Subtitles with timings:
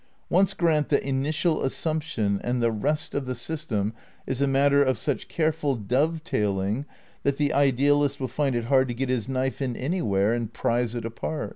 [0.31, 3.93] Once grant that initial assumption and the rest of the system
[4.25, 6.85] is a matter of such careful dovetailing
[7.21, 10.95] that the idealist will find it hard to get his knife in anywhere and prize
[10.95, 11.49] it open.